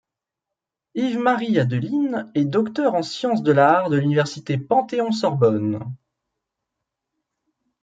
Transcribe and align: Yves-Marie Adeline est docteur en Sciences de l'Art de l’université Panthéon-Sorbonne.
Yves-Marie 0.95 1.59
Adeline 1.59 2.31
est 2.33 2.45
docteur 2.45 2.95
en 2.95 3.03
Sciences 3.03 3.43
de 3.43 3.51
l'Art 3.51 3.91
de 3.91 3.97
l’université 3.97 4.57
Panthéon-Sorbonne. 4.57 5.91